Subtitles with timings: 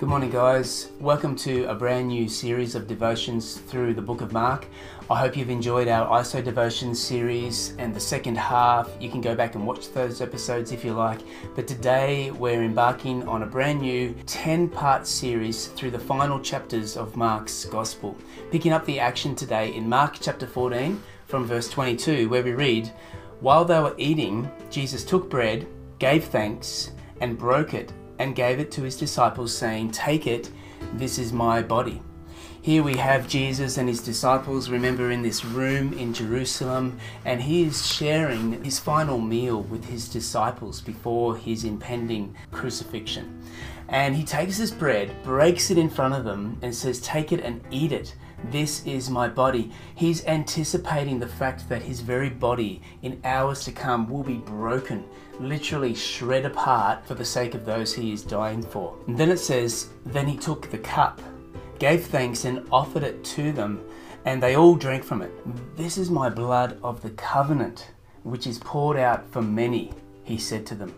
[0.00, 0.92] Good morning, guys.
[0.98, 4.64] Welcome to a brand new series of devotions through the book of Mark.
[5.10, 8.90] I hope you've enjoyed our ISO devotions series and the second half.
[8.98, 11.20] You can go back and watch those episodes if you like.
[11.54, 16.96] But today we're embarking on a brand new 10 part series through the final chapters
[16.96, 18.16] of Mark's Gospel.
[18.50, 22.90] Picking up the action today in Mark chapter 14 from verse 22, where we read
[23.40, 25.66] While they were eating, Jesus took bread,
[25.98, 30.50] gave thanks, and broke it and gave it to his disciples, saying, Take it,
[30.92, 32.02] this is my body.
[32.62, 37.62] Here we have Jesus and his disciples, remember, in this room in Jerusalem, and he
[37.62, 43.42] is sharing his final meal with his disciples before his impending crucifixion.
[43.88, 47.40] And he takes this bread, breaks it in front of them, and says, Take it
[47.40, 48.14] and eat it.
[48.50, 49.72] This is my body.
[49.94, 55.04] He's anticipating the fact that his very body in hours to come will be broken,
[55.38, 58.94] literally shred apart for the sake of those he is dying for.
[59.06, 61.22] And then it says, Then he took the cup,
[61.80, 63.82] gave thanks, and offered it to them,
[64.24, 65.32] and they all drank from it.
[65.76, 67.90] This is my blood of the covenant,
[68.22, 69.90] which is poured out for many,
[70.22, 70.94] he said to them.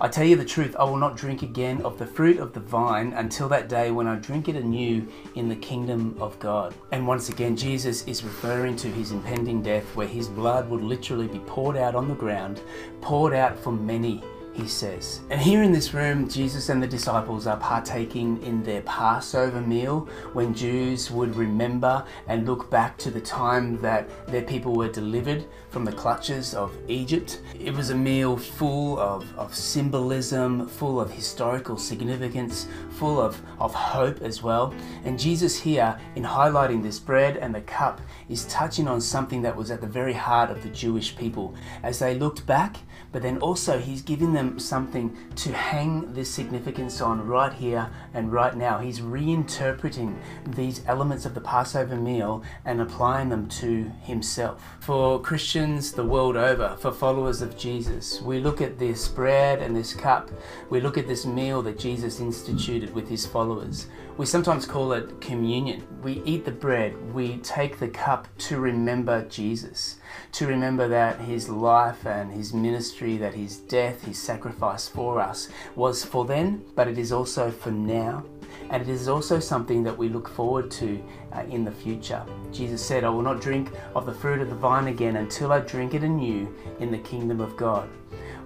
[0.00, 2.60] I tell you the truth, I will not drink again of the fruit of the
[2.60, 6.74] vine until that day when I drink it anew in the kingdom of God.
[6.92, 11.28] And once again, Jesus is referring to his impending death, where his blood would literally
[11.28, 12.62] be poured out on the ground,
[13.00, 15.20] poured out for many he says.
[15.30, 20.08] And here in this room, Jesus and the disciples are partaking in their Passover meal
[20.32, 25.46] when Jews would remember and look back to the time that their people were delivered
[25.70, 27.40] from the clutches of Egypt.
[27.58, 33.72] It was a meal full of, of symbolism, full of historical significance, full of, of
[33.72, 34.74] hope as well.
[35.04, 39.56] And Jesus here, in highlighting this bread and the cup, is touching on something that
[39.56, 42.76] was at the very heart of the Jewish people as they looked back,
[43.10, 47.90] but then also he's giving them them something to hang this significance on right here
[48.14, 48.78] and right now.
[48.78, 54.62] He's reinterpreting these elements of the Passover meal and applying them to himself.
[54.80, 59.74] For Christians the world over, for followers of Jesus, we look at this bread and
[59.74, 60.30] this cup,
[60.70, 63.86] we look at this meal that Jesus instituted with his followers.
[64.18, 65.86] We sometimes call it communion.
[66.02, 69.96] We eat the bread, we take the cup to remember Jesus,
[70.32, 75.48] to remember that his life and his ministry, that his death, his sacrifice for us
[75.76, 78.24] was for then, but it is also for now.
[78.70, 81.02] And it is also something that we look forward to
[81.32, 82.24] uh, in the future.
[82.52, 85.60] Jesus said, I will not drink of the fruit of the vine again until I
[85.60, 87.88] drink it anew in the kingdom of God.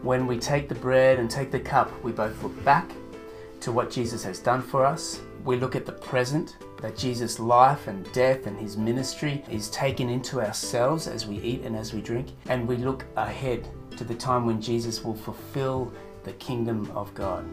[0.02, 2.90] When we take the bread and take the cup, we both look back
[3.60, 7.86] to what Jesus has done for us we look at the present, that Jesus' life
[7.86, 12.00] and death and his ministry is taken into ourselves as we eat and as we
[12.02, 15.92] drink, and we look ahead to the time when Jesus will fulfill
[16.24, 17.44] the kingdom of God.